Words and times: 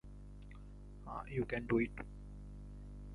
Stalin 1.03 1.27
will 1.31 1.87
come! 1.95 2.05